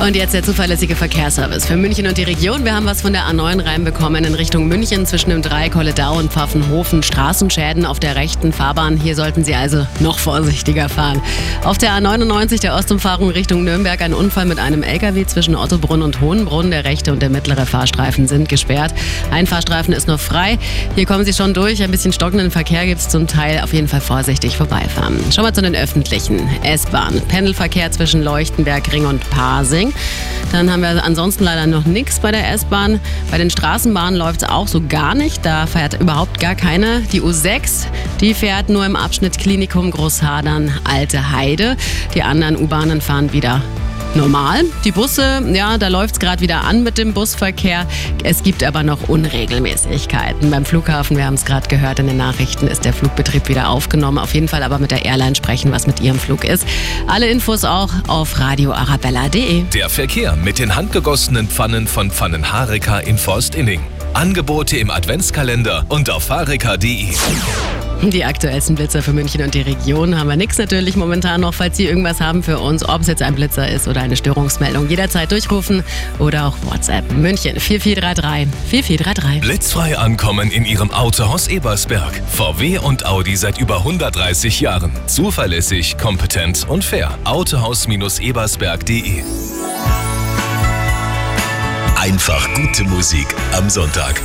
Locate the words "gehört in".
51.68-52.06